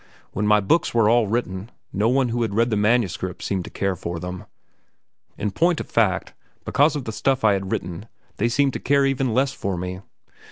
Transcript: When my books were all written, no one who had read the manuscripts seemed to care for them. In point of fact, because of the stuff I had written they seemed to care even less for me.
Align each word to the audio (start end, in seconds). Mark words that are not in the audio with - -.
When 0.31 0.47
my 0.47 0.59
books 0.61 0.95
were 0.95 1.07
all 1.07 1.27
written, 1.27 1.69
no 1.93 2.09
one 2.09 2.29
who 2.29 2.41
had 2.41 2.55
read 2.55 2.71
the 2.71 2.75
manuscripts 2.75 3.45
seemed 3.45 3.65
to 3.65 3.69
care 3.69 3.95
for 3.95 4.19
them. 4.19 4.45
In 5.37 5.51
point 5.51 5.79
of 5.79 5.91
fact, 5.91 6.33
because 6.65 6.95
of 6.95 7.05
the 7.05 7.11
stuff 7.11 7.43
I 7.43 7.53
had 7.53 7.71
written 7.71 8.07
they 8.37 8.49
seemed 8.49 8.73
to 8.73 8.79
care 8.79 9.05
even 9.05 9.31
less 9.35 9.53
for 9.53 9.77
me. 9.77 9.99